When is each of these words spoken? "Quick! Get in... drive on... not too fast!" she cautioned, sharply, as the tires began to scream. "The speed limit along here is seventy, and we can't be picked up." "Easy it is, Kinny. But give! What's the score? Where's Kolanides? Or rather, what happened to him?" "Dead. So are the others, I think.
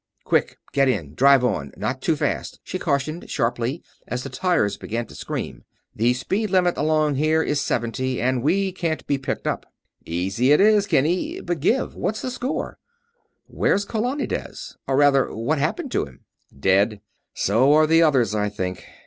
"Quick! 0.23 0.57
Get 0.71 0.87
in... 0.89 1.13
drive 1.13 1.43
on... 1.45 1.73
not 1.77 2.01
too 2.01 2.15
fast!" 2.15 2.59
she 2.63 2.79
cautioned, 2.79 3.29
sharply, 3.29 3.83
as 4.07 4.23
the 4.23 4.29
tires 4.31 4.75
began 4.75 5.05
to 5.05 5.13
scream. 5.13 5.63
"The 5.95 6.15
speed 6.15 6.49
limit 6.49 6.75
along 6.75 7.17
here 7.17 7.43
is 7.43 7.61
seventy, 7.61 8.19
and 8.19 8.41
we 8.41 8.71
can't 8.71 9.05
be 9.05 9.19
picked 9.19 9.45
up." 9.45 9.67
"Easy 10.03 10.51
it 10.51 10.59
is, 10.59 10.87
Kinny. 10.87 11.39
But 11.39 11.59
give! 11.59 11.93
What's 11.93 12.23
the 12.23 12.31
score? 12.31 12.79
Where's 13.45 13.85
Kolanides? 13.85 14.75
Or 14.87 14.97
rather, 14.97 15.31
what 15.35 15.59
happened 15.59 15.91
to 15.91 16.05
him?" 16.05 16.21
"Dead. 16.59 16.99
So 17.35 17.71
are 17.73 17.85
the 17.85 18.01
others, 18.01 18.33
I 18.33 18.49
think. 18.49 18.83